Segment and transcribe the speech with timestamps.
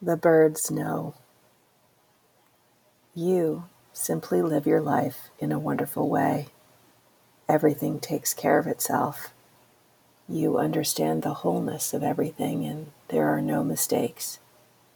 [0.00, 1.14] The birds know.
[3.16, 6.46] You simply live your life in a wonderful way.
[7.48, 9.32] Everything takes care of itself.
[10.28, 14.38] You understand the wholeness of everything, and there are no mistakes.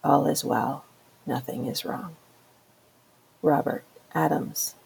[0.04, 0.84] All is well,
[1.26, 2.14] nothing is wrong.
[3.42, 3.84] Robert
[4.14, 4.76] Adams.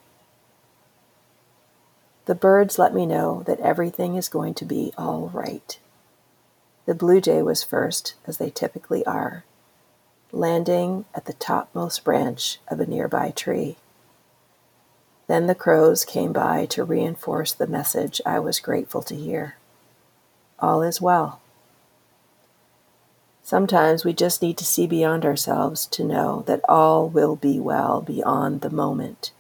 [2.25, 5.79] The birds let me know that everything is going to be all right.
[6.87, 9.45] The blue jay was first, as they typically are
[10.37, 13.77] landing at the topmost branch of a nearby tree.
[15.27, 19.57] Then the crows came by to reinforce the message I was grateful to hear.
[20.61, 21.41] All is well.
[23.43, 28.01] Sometimes we just need to see beyond ourselves to know that all will be well
[28.01, 29.31] beyond the moment,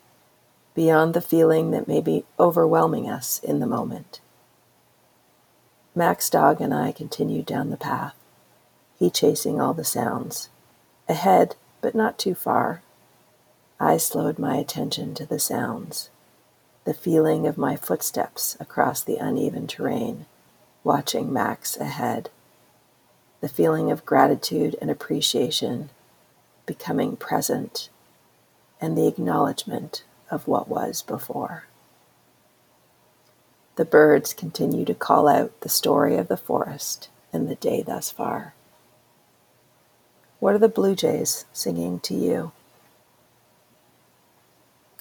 [0.75, 4.21] beyond the feeling that may be overwhelming us in the moment.
[5.95, 8.15] Max-dog and I continued down the path,
[8.99, 10.51] he chasing all the sounds.
[11.09, 12.83] Ahead, but not too far,
[13.79, 16.11] I slowed my attention to the sounds,
[16.85, 20.27] the feeling of my footsteps across the uneven terrain,
[20.83, 22.31] watching Max ahead,
[23.41, 25.91] the feeling of gratitude and appreciation
[26.65, 27.89] becoming present,
[28.81, 31.65] and the acknowledgement of what was before.
[33.77, 38.11] The birds continue to call out the story of the forest and the day thus
[38.11, 38.55] far.
[40.41, 42.53] What are the blue jays singing to you?